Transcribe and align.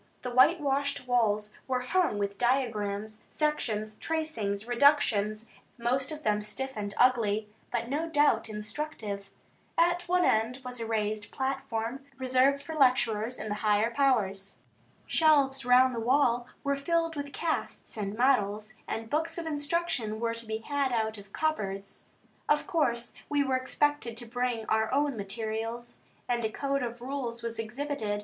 The 0.23 0.31
whitewashed 0.31 1.05
walls 1.07 1.53
were 1.67 1.81
hung 1.81 2.17
with 2.17 2.39
diagrams, 2.39 3.21
sections, 3.29 3.97
tracings, 3.99 4.65
reductions, 4.67 5.51
most 5.77 6.11
of 6.11 6.23
them 6.23 6.41
stiff 6.41 6.73
and 6.75 6.91
ugly, 6.97 7.47
but 7.71 7.87
no 7.87 8.09
doubt 8.09 8.49
instructive. 8.49 9.29
At 9.77 10.07
one 10.07 10.25
end 10.25 10.59
was 10.65 10.79
a 10.79 10.87
raised 10.87 11.31
platform, 11.31 12.03
reserved 12.17 12.63
for 12.63 12.73
lecturers 12.73 13.37
and 13.37 13.51
the 13.51 13.61
higher 13.61 13.91
powers. 13.91 14.55
Shelves 15.05 15.65
round 15.65 15.93
the 15.93 15.99
wall 15.99 16.47
were 16.63 16.75
filled 16.75 17.15
with 17.15 17.31
casts 17.31 17.95
and 17.95 18.17
models, 18.17 18.73
and 18.87 19.07
books 19.07 19.37
of 19.37 19.45
instruction 19.45 20.19
were 20.19 20.33
to 20.33 20.47
be 20.47 20.57
had 20.57 20.91
out 20.91 21.19
of 21.19 21.31
cupboards. 21.31 22.05
Of 22.49 22.65
course 22.65 23.13
we 23.29 23.43
were 23.43 23.55
expected 23.55 24.17
to 24.17 24.25
bring 24.25 24.65
our 24.65 24.91
own 24.91 25.15
materials, 25.15 25.97
and 26.27 26.43
a 26.43 26.49
code 26.51 26.81
of 26.81 27.01
rules 27.03 27.43
was 27.43 27.59
exhibited. 27.59 28.19